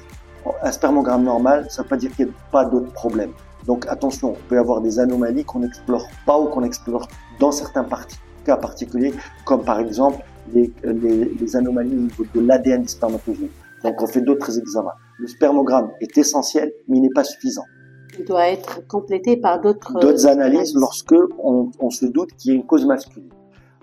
un 0.62 0.72
spermogramme 0.72 1.24
normal, 1.24 1.66
ça 1.68 1.82
ne 1.82 1.84
veut 1.84 1.88
pas 1.88 1.96
dire 1.96 2.14
qu'il 2.14 2.26
n'y 2.26 2.30
a 2.30 2.34
pas 2.50 2.64
d'autres 2.64 2.92
problèmes. 2.92 3.32
Donc 3.66 3.86
attention, 3.88 4.30
on 4.30 4.48
peut 4.48 4.58
avoir 4.58 4.80
des 4.80 4.98
anomalies 4.98 5.44
qu'on 5.44 5.60
n'explore 5.60 6.06
pas 6.24 6.38
ou 6.38 6.46
qu'on 6.46 6.62
explore 6.62 7.08
dans 7.38 7.52
certains 7.52 7.86
cas 8.44 8.56
particuliers, 8.56 9.12
comme 9.44 9.62
par 9.62 9.78
exemple 9.78 10.24
les, 10.52 10.72
les, 10.84 11.24
les 11.24 11.56
anomalies 11.56 11.96
au 11.96 12.00
niveau 12.00 12.24
de 12.34 12.40
l'ADN 12.40 12.82
des 12.82 12.88
spermatozoïdes. 12.88 13.50
Donc 13.84 14.02
on 14.02 14.06
fait 14.06 14.20
d'autres 14.20 14.58
examens. 14.58 14.92
Le 15.18 15.26
spermogramme 15.26 15.90
est 16.00 16.16
essentiel, 16.18 16.72
mais 16.88 16.98
il 16.98 17.02
n'est 17.02 17.14
pas 17.14 17.24
suffisant 17.24 17.64
il 18.18 18.24
doit 18.24 18.48
être 18.48 18.86
complété 18.86 19.36
par 19.36 19.60
d'autres 19.60 19.98
d'autres 20.00 20.26
analyses 20.26 20.74
lorsque 20.74 21.14
on, 21.38 21.70
on 21.78 21.90
se 21.90 22.06
doute 22.06 22.30
qu'il 22.36 22.52
y 22.52 22.54
a 22.54 22.56
une 22.56 22.66
cause 22.66 22.86
masculine. 22.86 23.28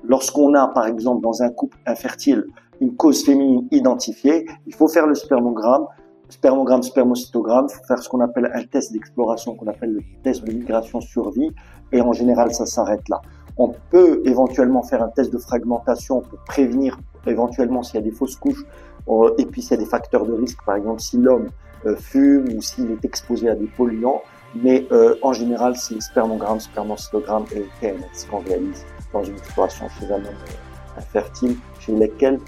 Lorsqu'on 0.04 0.54
a, 0.54 0.68
par 0.68 0.88
exemple, 0.88 1.22
dans 1.22 1.42
un 1.42 1.50
couple 1.50 1.78
infertile, 1.86 2.46
une 2.80 2.96
cause 2.96 3.24
féminine 3.24 3.68
identifiée, 3.72 4.46
il 4.68 4.76
faut 4.76 4.88
faire 4.88 5.08
le 5.08 5.16
spermogramme, 5.16 5.86
spermogramme, 6.30 6.84
spermocytogramme, 6.84 7.70
faut 7.70 7.84
faire 7.86 8.00
ce 8.00 8.10
qu'on 8.10 8.20
appelle 8.20 8.52
un 8.54 8.64
test 8.66 8.92
d'exploration, 8.92 9.56
qu'on 9.56 9.68
appelle 9.68 9.94
le 9.94 10.02
test 10.24 10.44
de 10.44 10.52
migration 10.52 11.02
survie, 11.02 11.50
et 11.92 12.02
en 12.02 12.14
général, 12.14 12.54
ça 12.54 12.66
s'arrête 12.66 13.08
là. 13.10 13.22
On 13.58 13.74
peut 13.90 14.22
éventuellement 14.26 14.84
faire 14.84 15.02
un 15.02 15.10
test 15.10 15.32
de 15.32 15.38
fragmentation 15.38 16.22
pour 16.22 16.40
prévenir 16.40 16.98
éventuellement 17.26 17.84
s'il 17.84 17.96
y 17.96 17.98
a 18.00 18.02
des 18.02 18.12
fausses 18.12 18.36
couches, 18.36 18.66
euh, 19.08 19.34
et 19.38 19.46
puis 19.46 19.62
s'il 19.62 19.72
y 19.72 19.74
a 19.76 19.84
des 19.84 19.90
facteurs 19.90 20.26
de 20.26 20.34
risque, 20.34 20.60
par 20.66 20.76
exemple 20.76 21.02
si 21.02 21.18
l'homme 21.18 21.50
euh, 21.86 21.96
fume 21.96 22.48
ou 22.56 22.62
s'il 22.62 22.92
est 22.92 23.06
exposé 23.06 23.50
à 23.50 23.56
des 23.56 23.68
polluants. 23.68 24.24
Mais 24.56 24.88
euh, 24.92 25.16
en 25.22 25.34
général, 25.34 25.76
c'est 25.76 26.02
spermogramme, 26.02 26.60
spermocytogramme 26.60 27.46
et 27.54 27.66
TNS 27.80 28.28
qu'on 28.30 28.40
réalise 28.40 28.86
dans 29.14 29.24
une 29.24 29.36
exploration 29.36 29.88
chez 30.00 30.06
un 30.06 30.16
homme 30.16 30.26
euh, 30.26 30.98
infertile, 31.00 31.58
chez 31.80 31.92
lesquels 31.92 32.40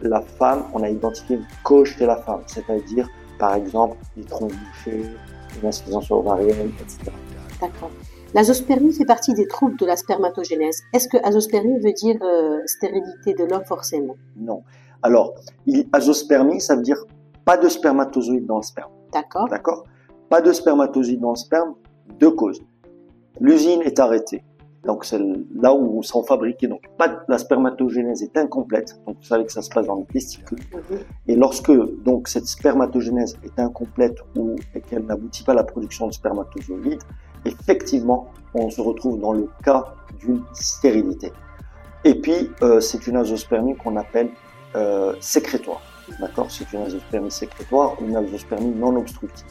la 0.00 0.20
femme, 0.20 0.64
on 0.72 0.82
a 0.84 0.88
identifié 0.88 1.36
une 1.36 1.46
cause 1.64 1.88
chez 1.88 2.06
la 2.06 2.16
femme, 2.16 2.42
c'est-à-dire, 2.46 3.08
par 3.38 3.54
exemple, 3.56 3.96
des 4.16 4.22
troncs 4.22 4.52
bouchés, 4.52 5.02
une 5.60 5.68
insuffisance 5.68 6.10
ovarienne, 6.10 6.70
etc. 6.80 7.10
D'accord. 7.60 7.90
L'azospermie 8.34 8.92
fait 8.92 9.06
partie 9.06 9.32
des 9.32 9.46
troubles 9.46 9.76
de 9.78 9.86
la 9.86 9.96
spermatogénèse. 9.96 10.82
Est-ce 10.92 11.08
que 11.08 11.16
azospermie 11.24 11.78
veut 11.78 11.92
dire 11.92 12.16
euh, 12.22 12.60
stérilité 12.66 13.32
de 13.34 13.44
l'homme 13.44 13.64
forcément? 13.64 14.16
Non. 14.36 14.62
Alors, 15.02 15.34
azospermie, 15.92 16.60
ça 16.60 16.76
veut 16.76 16.82
dire 16.82 17.02
pas 17.44 17.56
de 17.56 17.68
spermatozoïdes 17.68 18.46
dans 18.46 18.58
le 18.58 18.62
sperme. 18.62 18.90
D'accord. 19.12 19.48
D'accord? 19.48 19.84
Pas 20.28 20.42
de 20.42 20.52
spermatozoïdes 20.52 21.20
dans 21.20 21.30
le 21.30 21.36
sperme, 21.36 21.74
deux 22.18 22.30
causes. 22.30 22.60
L'usine 23.40 23.80
est 23.82 23.98
arrêtée. 23.98 24.44
Donc 24.84 25.04
c'est 25.04 25.20
là 25.54 25.74
où 25.74 26.02
sont 26.02 26.22
fabriqués. 26.22 26.66
Donc 26.66 26.82
pas 26.98 27.08
de, 27.08 27.16
la 27.28 27.38
spermatogénèse 27.38 28.22
est 28.22 28.36
incomplète. 28.36 29.00
Donc 29.06 29.16
vous 29.16 29.26
savez 29.26 29.44
que 29.44 29.52
ça 29.52 29.62
se 29.62 29.70
passe 29.70 29.86
dans 29.86 29.96
les 29.96 30.04
testicules. 30.04 30.60
Mhm. 30.72 30.98
Et 31.26 31.36
lorsque 31.36 31.72
donc 32.02 32.28
cette 32.28 32.46
spermatogénèse 32.46 33.38
est 33.44 33.58
incomplète 33.58 34.16
ou 34.36 34.56
qu'elle 34.88 35.04
n'aboutit 35.06 35.42
pas 35.42 35.52
à 35.52 35.56
la 35.56 35.64
production 35.64 36.06
de 36.06 36.12
spermatozoïdes, 36.12 37.02
effectivement 37.44 38.30
on 38.54 38.70
se 38.70 38.80
retrouve 38.80 39.20
dans 39.20 39.32
le 39.32 39.48
cas 39.62 39.84
d'une 40.20 40.42
stérilité. 40.52 41.32
Et 42.04 42.14
puis 42.14 42.50
euh, 42.62 42.80
c'est 42.80 43.06
une 43.06 43.16
azospermie 43.16 43.76
qu'on 43.76 43.96
appelle 43.96 44.30
euh, 44.76 45.14
sécrétoire. 45.20 45.80
D'accord? 46.20 46.50
C'est 46.50 46.72
une 46.72 46.80
azospermie 46.80 47.30
sécrétoire 47.30 48.00
ou 48.00 48.06
une 48.06 48.16
azospermie 48.16 48.74
non 48.74 48.96
obstructive. 48.96 49.46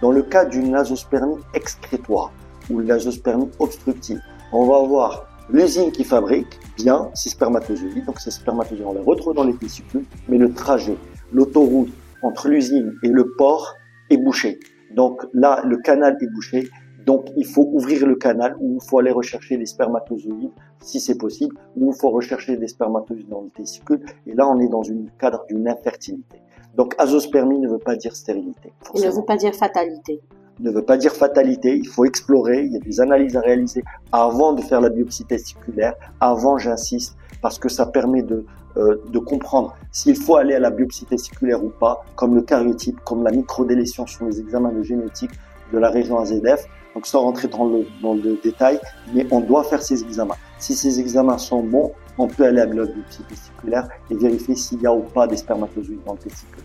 Dans 0.00 0.10
le 0.10 0.22
cas 0.22 0.44
d'une 0.44 0.70
nasospermie 0.70 1.40
excrétoire 1.54 2.32
ou 2.68 2.80
une 2.80 2.88
nasospermie 2.88 3.50
obstructive, 3.58 4.20
on 4.52 4.66
va 4.66 4.78
avoir 4.78 5.26
l'usine 5.48 5.92
qui 5.92 6.04
fabrique 6.04 6.58
bien 6.76 7.10
ces 7.14 7.30
spermatozoïdes. 7.30 8.04
Donc 8.04 8.18
ces 8.18 8.30
spermatozoïdes, 8.30 8.86
on 8.86 8.94
les 8.94 9.00
retrouve 9.00 9.34
dans 9.34 9.44
les 9.44 9.54
testicules, 9.54 10.04
mais 10.28 10.38
le 10.38 10.52
trajet, 10.52 10.96
l'autoroute 11.32 11.92
entre 12.22 12.48
l'usine 12.48 12.94
et 13.02 13.08
le 13.08 13.32
port 13.36 13.74
est 14.10 14.16
bouché. 14.16 14.58
Donc 14.94 15.22
là, 15.32 15.62
le 15.64 15.78
canal 15.78 16.16
est 16.20 16.26
bouché 16.26 16.68
donc, 17.06 17.30
il 17.36 17.46
faut 17.46 17.68
ouvrir 17.72 18.06
le 18.06 18.14
canal 18.14 18.56
où 18.60 18.78
il 18.80 18.88
faut 18.88 18.98
aller 18.98 19.10
rechercher 19.10 19.56
les 19.56 19.66
spermatozoïdes, 19.66 20.50
si 20.80 21.00
c'est 21.00 21.18
possible, 21.18 21.56
ou 21.76 21.92
il 21.92 21.98
faut 21.98 22.10
rechercher 22.10 22.56
des 22.56 22.68
spermatozoïdes 22.68 23.28
dans 23.28 23.42
le 23.42 23.50
testicule. 23.50 24.00
Et 24.26 24.34
là, 24.34 24.48
on 24.48 24.58
est 24.60 24.68
dans 24.68 24.82
une 24.82 25.10
cadre 25.18 25.44
d'une 25.48 25.68
infertilité. 25.68 26.42
Donc 26.74 26.94
azospermie 26.98 27.58
ne 27.58 27.68
veut 27.68 27.78
pas 27.78 27.96
dire 27.96 28.16
stérilité. 28.16 28.72
Il 28.94 29.02
ne 29.02 29.10
veut 29.10 29.24
pas 29.24 29.36
dire 29.36 29.54
fatalité. 29.54 30.20
Ne 30.60 30.70
veut 30.70 30.84
pas 30.84 30.96
dire 30.96 31.12
fatalité. 31.12 31.76
Il 31.76 31.86
faut 31.86 32.04
explorer. 32.04 32.64
Il 32.64 32.72
y 32.72 32.76
a 32.76 32.80
des 32.80 33.00
analyses 33.00 33.36
à 33.36 33.40
réaliser 33.40 33.82
avant 34.10 34.54
de 34.54 34.62
faire 34.62 34.80
la 34.80 34.88
biopsie 34.88 35.24
testiculaire. 35.24 35.94
Avant, 36.20 36.56
j'insiste, 36.56 37.16
parce 37.42 37.58
que 37.58 37.68
ça 37.68 37.86
permet 37.86 38.22
de 38.22 38.46
euh, 38.78 39.02
de 39.10 39.18
comprendre 39.18 39.76
s'il 39.90 40.16
faut 40.16 40.36
aller 40.36 40.54
à 40.54 40.58
la 40.58 40.70
biopsie 40.70 41.04
testiculaire 41.04 41.62
ou 41.62 41.68
pas, 41.68 42.06
comme 42.16 42.34
le 42.34 42.40
karyotype, 42.40 42.98
comme 43.04 43.22
la 43.22 43.30
microdélétion 43.30 44.06
sur 44.06 44.24
les 44.24 44.40
examens 44.40 44.72
de 44.72 44.82
génétique 44.82 45.32
de 45.74 45.78
la 45.78 45.90
région 45.90 46.18
AZF. 46.18 46.66
Donc 46.94 47.06
sans 47.06 47.22
rentrer 47.22 47.48
dans 47.48 47.64
le, 47.64 47.86
dans 48.02 48.14
le 48.14 48.36
détail, 48.42 48.78
mais 49.14 49.26
on 49.30 49.40
doit 49.40 49.64
faire 49.64 49.82
ces 49.82 50.02
examens. 50.02 50.36
Si 50.58 50.74
ces 50.74 51.00
examens 51.00 51.38
sont 51.38 51.62
bons, 51.62 51.92
on 52.18 52.28
peut 52.28 52.44
aller 52.44 52.60
à 52.60 52.66
la 52.66 52.70
biopsie 52.70 53.22
testiculaire 53.28 53.88
et 54.10 54.14
vérifier 54.14 54.54
s'il 54.54 54.80
y 54.82 54.86
a 54.86 54.92
ou 54.92 55.00
pas 55.00 55.26
des 55.26 55.36
spermatozoïdes 55.36 56.04
dans 56.04 56.12
le 56.12 56.18
testicule. 56.18 56.62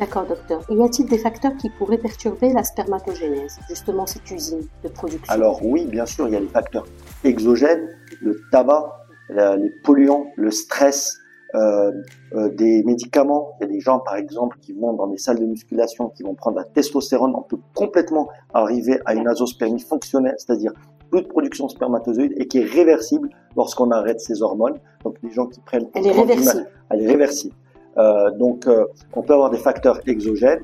D'accord, 0.00 0.26
docteur. 0.26 0.62
Y 0.70 0.82
a-t-il 0.82 1.08
des 1.08 1.18
facteurs 1.18 1.56
qui 1.58 1.68
pourraient 1.70 1.98
perturber 1.98 2.52
la 2.52 2.64
spermatogénèse, 2.64 3.58
justement 3.68 4.06
cette 4.06 4.30
usine 4.30 4.66
de 4.82 4.88
production? 4.88 5.32
Alors 5.32 5.64
oui, 5.64 5.84
bien 5.86 6.06
sûr, 6.06 6.26
il 6.26 6.32
y 6.32 6.36
a 6.36 6.40
les 6.40 6.48
facteurs 6.48 6.86
exogènes, 7.22 7.86
le 8.22 8.40
tabac, 8.50 8.90
les 9.28 9.70
polluants, 9.84 10.26
le 10.36 10.50
stress, 10.50 11.18
euh, 11.54 11.92
euh, 12.34 12.48
des 12.50 12.82
médicaments. 12.84 13.52
Il 13.60 13.66
y 13.66 13.70
a 13.70 13.72
des 13.72 13.80
gens, 13.80 13.98
par 13.98 14.16
exemple, 14.16 14.58
qui 14.60 14.72
vont 14.72 14.92
dans 14.92 15.06
des 15.06 15.18
salles 15.18 15.38
de 15.38 15.46
musculation, 15.46 16.08
qui 16.08 16.22
vont 16.22 16.34
prendre 16.34 16.56
la 16.56 16.64
testostérone. 16.64 17.34
On 17.36 17.42
peut 17.42 17.58
complètement 17.74 18.28
arriver 18.54 19.00
à 19.04 19.14
une 19.14 19.26
azospermie 19.26 19.80
fonctionnelle, 19.80 20.36
c'est-à-dire 20.38 20.72
plus 21.10 21.22
de 21.22 21.26
production 21.26 21.68
spermatozoïde 21.68 22.34
et 22.36 22.46
qui 22.46 22.58
est 22.58 22.64
réversible 22.64 23.30
lorsqu'on 23.56 23.90
arrête 23.90 24.20
ces 24.20 24.42
hormones. 24.42 24.78
Donc, 25.04 25.16
les 25.22 25.30
gens 25.30 25.46
qui 25.46 25.60
prennent... 25.60 25.88
Elle 25.94 26.06
est 26.06 26.12
réversible. 26.12 26.66
Elle 26.90 27.02
est 27.02 27.08
réversible. 27.08 27.54
Euh, 27.98 28.30
donc, 28.30 28.66
euh, 28.66 28.86
on 29.14 29.22
peut 29.22 29.34
avoir 29.34 29.50
des 29.50 29.58
facteurs 29.58 30.00
exogènes 30.06 30.62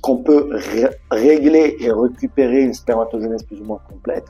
qu'on 0.00 0.18
peut 0.18 0.48
régler 1.10 1.76
et 1.80 1.90
récupérer 1.90 2.62
une 2.62 2.72
spermatogénèse 2.72 3.42
plus 3.42 3.60
ou 3.60 3.64
moins 3.64 3.80
complète. 3.90 4.24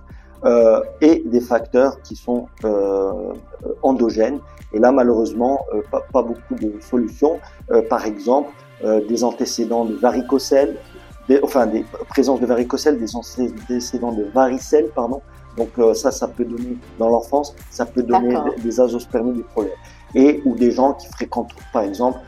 Euh, 0.44 0.82
et 1.00 1.22
des 1.24 1.40
facteurs 1.40 2.02
qui 2.02 2.16
sont 2.16 2.48
euh, 2.64 3.32
endogènes. 3.82 4.40
Et 4.72 4.78
là, 4.78 4.92
malheureusement, 4.92 5.64
euh, 5.72 5.80
pas, 5.90 6.02
pas, 6.12 6.22
beaucoup 6.22 6.54
de 6.54 6.74
solutions. 6.80 7.38
Euh, 7.70 7.82
par 7.88 8.04
exemple, 8.06 8.50
des 9.08 9.24
antécédents 9.24 9.86
de 9.86 9.94
varicocèle, 9.94 10.76
des, 11.26 11.40
enfin 11.42 11.66
des 11.66 11.86
présences 12.10 12.40
de 12.40 12.44
varicocèle, 12.44 12.98
des 12.98 13.16
antécédents 13.16 14.12
de 14.12 14.24
varicelle, 14.24 14.90
pardon. 14.94 15.22
Donc 15.56 15.70
ça, 15.94 16.10
ça 16.10 16.28
peut 16.28 16.44
donner 16.44 16.76
dans 16.98 17.08
l'enfance, 17.08 17.54
ça 17.70 17.86
peut 17.86 18.02
donner 18.02 18.36
des, 18.56 18.62
des 18.62 18.80
azospermies, 18.80 19.32
des 19.32 19.44
problèmes. 19.44 19.72
Et 20.14 20.42
ou 20.44 20.54
des 20.54 20.70
gens 20.70 20.92
qui 20.92 21.06
fréquentent, 21.06 21.52
par 21.72 21.82
exemple, 21.82 22.18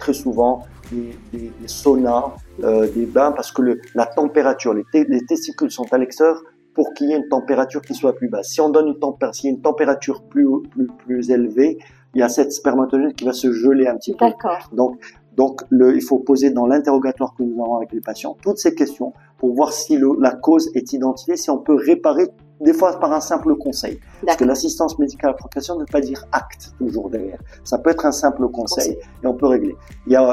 très 0.00 0.14
souvent 0.14 0.64
des, 0.90 1.16
des, 1.32 1.52
des 1.60 1.68
saunas, 1.68 2.32
euh, 2.62 2.88
des 2.90 3.06
bains, 3.06 3.32
parce 3.32 3.52
que 3.52 3.62
le, 3.62 3.80
la 3.94 4.06
température, 4.06 4.74
les, 4.74 4.84
les, 4.92 5.24
testicules 5.24 5.70
sont 5.70 5.92
à 5.92 5.98
l'extérieur, 5.98 6.42
pour 6.74 6.92
qu'il 6.94 7.10
y 7.10 7.12
ait 7.12 7.16
une 7.16 7.28
température 7.28 7.80
qui 7.82 7.94
soit 7.94 8.14
plus 8.14 8.28
basse. 8.28 8.48
Si 8.48 8.60
on 8.60 8.68
donne 8.68 8.88
une 8.88 8.98
température, 8.98 9.50
une 9.50 9.60
température 9.60 10.22
plus, 10.22 10.46
plus, 10.70 10.86
plus 11.04 11.30
élevée, 11.30 11.78
il 12.14 12.20
y 12.20 12.22
a 12.22 12.28
cette 12.28 12.52
spermatozoïde 12.52 13.14
qui 13.14 13.24
va 13.24 13.32
se 13.32 13.52
geler 13.52 13.86
un 13.86 13.96
petit 13.96 14.14
peu. 14.14 14.26
Donc, 14.72 14.98
donc 15.36 15.62
le, 15.70 15.94
il 15.94 16.02
faut 16.02 16.18
poser 16.18 16.50
dans 16.50 16.66
l'interrogatoire 16.66 17.34
que 17.36 17.42
nous 17.42 17.62
avons 17.62 17.76
avec 17.76 17.92
les 17.92 18.00
patients 18.00 18.36
toutes 18.42 18.58
ces 18.58 18.74
questions 18.74 19.12
pour 19.38 19.54
voir 19.54 19.72
si 19.72 19.96
le, 19.96 20.10
la 20.20 20.32
cause 20.32 20.70
est 20.74 20.92
identifiée, 20.92 21.36
si 21.36 21.50
on 21.50 21.58
peut 21.58 21.74
réparer 21.74 22.28
des 22.60 22.74
fois 22.74 22.98
par 23.00 23.12
un 23.12 23.20
simple 23.20 23.56
conseil. 23.56 23.98
Parce 24.26 24.36
que 24.36 24.44
l'assistance 24.44 24.98
médicale 24.98 25.30
à 25.30 25.34
procréation 25.34 25.76
ne 25.76 25.80
veut 25.80 25.86
pas 25.90 26.00
dire 26.00 26.26
acte 26.32 26.72
toujours 26.78 27.08
derrière. 27.08 27.38
Ça 27.64 27.78
peut 27.78 27.90
être 27.90 28.04
un 28.04 28.12
simple 28.12 28.48
conseil, 28.48 28.98
et 29.22 29.26
on 29.26 29.34
peut 29.34 29.46
régler. 29.46 29.74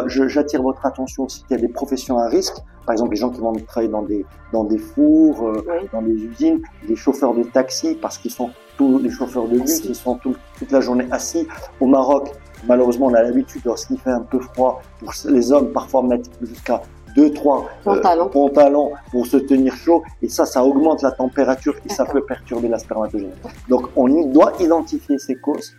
J'attire 0.07 0.61
votre 0.61 0.85
attention 0.85 1.23
aussi 1.23 1.43
qu'il 1.43 1.55
y 1.55 1.59
a 1.59 1.61
des 1.61 1.71
professions 1.71 2.17
à 2.17 2.27
risque. 2.27 2.57
Par 2.87 2.93
exemple, 2.93 3.11
les 3.11 3.17
gens 3.17 3.29
qui 3.29 3.41
vont 3.41 3.51
travailler 3.53 3.91
dans 3.91 4.01
des, 4.01 4.25
dans 4.53 4.63
des 4.63 4.77
fours, 4.77 5.45
euh, 5.45 5.61
dans 5.91 6.01
des 6.01 6.13
usines, 6.13 6.61
des 6.87 6.95
chauffeurs 6.95 7.33
de 7.33 7.43
taxi, 7.43 7.97
parce 8.01 8.17
qu'ils 8.17 8.31
sont 8.31 8.49
tous 8.77 8.97
les 8.99 9.09
chauffeurs 9.09 9.45
de 9.49 9.59
bus, 9.59 9.83
ils 9.83 9.93
sont 9.93 10.15
toute 10.15 10.71
la 10.71 10.79
journée 10.79 11.05
assis. 11.11 11.45
Au 11.81 11.85
Maroc, 11.85 12.31
malheureusement, 12.65 13.07
on 13.07 13.13
a 13.13 13.21
l'habitude, 13.21 13.61
lorsqu'il 13.65 13.99
fait 13.99 14.11
un 14.11 14.21
peu 14.21 14.39
froid, 14.39 14.81
pour 14.99 15.11
les 15.29 15.51
hommes 15.51 15.73
parfois 15.73 16.01
mettre 16.01 16.29
jusqu'à 16.41 16.81
deux, 17.13 17.29
trois 17.33 17.67
pantalons. 17.83 18.27
Euh, 18.27 18.29
pantalons 18.29 18.91
pour 19.11 19.25
se 19.25 19.35
tenir 19.35 19.75
chaud. 19.75 20.01
Et 20.21 20.29
ça, 20.29 20.45
ça 20.45 20.63
augmente 20.63 21.01
la 21.01 21.11
température 21.11 21.75
et 21.85 21.89
ça 21.89 22.05
peut 22.05 22.23
perturber 22.23 22.69
la 22.69 22.79
spermatogénèse. 22.79 23.35
Donc, 23.67 23.89
on 23.97 24.07
doit 24.27 24.53
identifier 24.61 25.17
ces 25.17 25.35
causes 25.35 25.73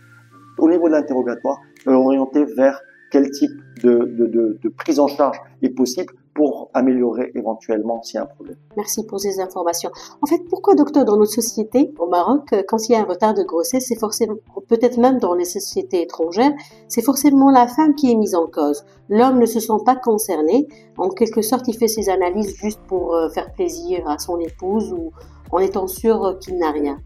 au 0.59 0.69
niveau 0.69 0.87
de 0.87 0.93
l'interrogatoire, 0.93 1.57
orienter 1.87 2.45
vers 2.45 2.79
quel 3.11 3.31
type 3.31 3.51
de, 3.81 4.13
de, 4.15 4.27
de, 4.27 4.59
de 4.61 4.69
prise 4.69 4.99
en 4.99 5.07
charge 5.07 5.37
est 5.63 5.69
possible 5.69 6.13
pour 6.39 6.69
améliorer 6.73 7.33
éventuellement 7.35 8.01
s'il 8.01 8.15
y 8.15 8.17
a 8.17 8.21
un 8.21 8.25
problème. 8.25 8.55
Merci 8.77 9.05
pour 9.05 9.19
ces 9.19 9.41
informations. 9.41 9.89
En 10.21 10.25
fait, 10.25 10.39
pourquoi, 10.49 10.73
docteur, 10.73 11.03
dans 11.03 11.17
notre 11.17 11.33
société, 11.33 11.91
au 11.99 12.07
Maroc, 12.07 12.53
euh, 12.53 12.63
quand 12.65 12.87
il 12.87 12.93
y 12.93 12.95
a 12.95 13.01
un 13.01 13.03
retard 13.03 13.33
de 13.33 13.43
grossesse, 13.43 13.87
c'est 13.89 13.99
forcément, 13.99 14.35
peut-être 14.69 14.97
même 14.97 15.19
dans 15.19 15.33
les 15.33 15.43
sociétés 15.43 16.01
étrangères, 16.01 16.53
c'est 16.87 17.01
forcément 17.01 17.51
la 17.51 17.67
femme 17.67 17.93
qui 17.93 18.09
est 18.09 18.15
mise 18.15 18.35
en 18.35 18.47
cause. 18.47 18.85
L'homme 19.09 19.37
ne 19.37 19.45
se 19.45 19.59
sent 19.59 19.81
pas 19.85 19.97
concerné. 19.97 20.69
En 20.95 21.09
quelque 21.09 21.41
sorte, 21.41 21.67
il 21.67 21.75
fait 21.75 21.89
ses 21.89 22.07
analyses 22.07 22.55
juste 22.55 22.79
pour 22.87 23.15
euh, 23.15 23.27
faire 23.27 23.51
plaisir 23.51 24.07
à 24.07 24.17
son 24.17 24.39
épouse 24.39 24.93
ou 24.93 25.11
en 25.51 25.59
étant 25.59 25.87
sûr 25.87 26.37
qu'il 26.39 26.57
n'a 26.57 26.71
rien. 26.71 27.01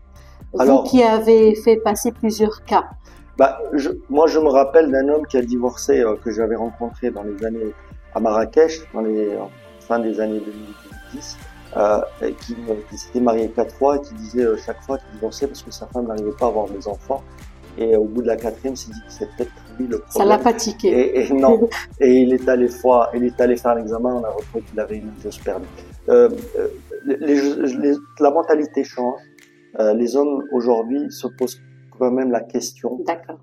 Alors, 0.59 0.83
Vous 0.83 0.89
qui 0.91 1.01
avez 1.01 1.55
fait 1.55 1.77
passer 1.77 2.11
plusieurs 2.11 2.63
cas. 2.65 2.83
Bah, 3.39 3.57
je, 3.73 3.89
moi, 4.11 4.27
je 4.27 4.37
me 4.37 4.49
rappelle 4.49 4.91
d'un 4.91 5.09
homme 5.09 5.25
qui 5.25 5.37
a 5.37 5.41
divorcé, 5.41 6.01
euh, 6.01 6.17
que 6.23 6.29
j'avais 6.29 6.55
rencontré 6.55 7.09
dans 7.09 7.23
les 7.23 7.43
années 7.43 7.73
à 8.15 8.19
Marrakech 8.19 8.81
dans 8.93 9.01
les 9.01 9.37
fin 9.79 9.99
des 9.99 10.19
années 10.19 10.41
2010, 11.13 11.37
euh, 11.75 12.01
qui, 12.41 12.55
qui 12.89 12.97
s'était 12.97 13.19
marié 13.19 13.49
quatre 13.49 13.75
fois 13.75 13.97
et 13.97 14.01
qui 14.01 14.13
disait 14.15 14.45
euh, 14.45 14.57
chaque 14.57 14.81
fois 14.83 14.97
qu'il 14.97 15.11
divorçait 15.13 15.47
parce 15.47 15.61
que 15.61 15.71
sa 15.71 15.87
femme 15.87 16.07
n'arrivait 16.07 16.31
pas 16.37 16.45
à 16.45 16.49
avoir 16.49 16.69
des 16.69 16.87
enfants. 16.87 17.23
Et 17.77 17.95
au 17.95 18.03
bout 18.05 18.21
de 18.21 18.27
la 18.27 18.35
quatrième, 18.35 18.75
s'est 18.75 18.91
dit 18.91 18.99
que 18.99 19.11
c'était 19.11 19.31
peut-être 19.35 19.51
lui 19.79 19.87
le 19.87 19.99
problème. 19.99 20.11
Ça 20.11 20.25
l'a 20.25 20.37
fatigué. 20.37 20.89
Et, 20.89 21.25
et, 21.25 21.33
non. 21.33 21.67
et 21.99 22.21
il 22.21 22.33
est 22.33 22.47
allé 22.47 22.67
fois, 22.67 23.09
il 23.15 23.23
est 23.23 23.41
allé 23.41 23.57
faire 23.57 23.73
l'examen, 23.75 24.13
on 24.13 24.23
a 24.23 24.29
retrouvé 24.29 24.63
qu'il 24.69 24.79
avait 24.79 24.97
une 24.97 25.09
angiospermie. 25.17 25.65
Euh, 26.09 26.29
euh, 26.59 26.67
les, 27.05 27.17
les, 27.17 27.95
la 28.19 28.29
mentalité 28.29 28.83
change. 28.83 29.19
Euh, 29.79 29.93
les 29.95 30.15
hommes 30.15 30.43
aujourd'hui 30.51 31.11
se 31.11 31.25
posent 31.27 31.59
quand 31.97 32.11
même 32.11 32.31
la 32.31 32.41
question, 32.41 32.99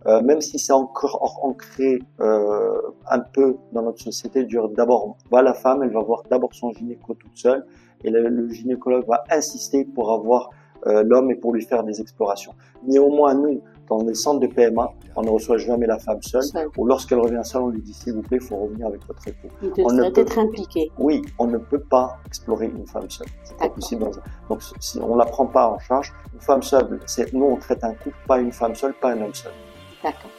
euh, 0.06 0.22
même 0.22 0.40
si 0.40 0.58
c'est 0.58 0.72
encore 0.72 1.40
ancré 1.42 2.00
euh, 2.20 2.80
un 3.08 3.20
peu 3.20 3.56
dans 3.72 3.82
notre 3.82 4.00
société. 4.00 4.46
D'abord, 4.76 5.16
voit 5.30 5.42
la 5.42 5.54
femme, 5.54 5.82
elle 5.82 5.92
va 5.92 6.00
voir 6.00 6.22
d'abord 6.30 6.54
son 6.54 6.72
gynéco 6.72 7.14
toute 7.14 7.36
seule, 7.36 7.64
et 8.04 8.10
le, 8.10 8.28
le 8.28 8.48
gynécologue 8.48 9.06
va 9.06 9.24
insister 9.30 9.84
pour 9.84 10.12
avoir 10.12 10.50
euh, 10.86 11.02
l'homme 11.02 11.30
et 11.30 11.34
pour 11.34 11.52
lui 11.52 11.62
faire 11.62 11.84
des 11.84 12.00
explorations. 12.00 12.54
Néanmoins, 12.86 13.34
nous, 13.34 13.60
dans 13.90 14.04
les 14.04 14.14
centres 14.14 14.40
de 14.40 14.46
PMA, 14.46 14.92
on 15.16 15.22
ne 15.22 15.30
reçoit 15.30 15.58
jamais 15.58 15.86
la 15.86 15.98
femme 15.98 16.22
seule. 16.22 16.44
Ou 16.78 16.86
lorsqu'elle 16.86 17.18
revient 17.18 17.40
seule, 17.42 17.62
on 17.62 17.68
lui 17.68 17.82
dit 17.82 17.92
s'il 17.92 18.14
vous 18.14 18.22
plaît, 18.22 18.38
il 18.40 18.46
faut 18.46 18.56
revenir 18.56 18.86
avec 18.86 19.04
votre 19.06 19.26
époux. 19.26 19.48
Il 19.62 19.72
on 19.84 19.92
ne 19.92 20.08
peut 20.08 20.20
être 20.20 20.38
impliqué. 20.38 20.90
Oui, 20.98 21.22
on 21.38 21.48
ne 21.48 21.58
peut 21.58 21.80
pas 21.80 22.18
explorer 22.24 22.66
une 22.66 22.86
femme 22.86 23.10
seule. 23.10 23.26
C'est 23.42 23.56
pas 23.56 23.68
possible. 23.68 24.06
Donc, 24.48 24.62
si 24.78 25.00
on 25.00 25.16
la 25.16 25.26
prend 25.26 25.46
pas 25.46 25.68
en 25.68 25.78
charge, 25.80 26.12
une 26.32 26.40
femme 26.40 26.62
seule, 26.62 27.00
c'est 27.06 27.32
nous 27.32 27.46
on 27.46 27.56
traite 27.56 27.82
un 27.82 27.94
couple, 27.94 28.16
pas 28.26 28.38
une 28.38 28.52
femme 28.52 28.74
seule, 28.74 28.94
pas 28.94 29.10
un 29.10 29.20
homme 29.22 29.34
seul. 29.34 29.52
D'accord. 30.04 30.30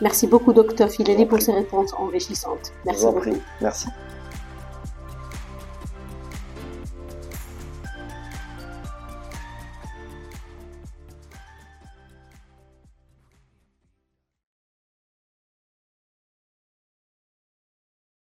Merci 0.00 0.26
beaucoup, 0.26 0.52
docteur 0.52 0.90
Filelli, 0.90 1.24
pour 1.24 1.40
ces 1.40 1.52
réponses 1.52 1.92
enrichissantes. 1.94 2.72
Merci 2.84 3.06
beaucoup. 3.06 3.30
Merci. 3.60 3.88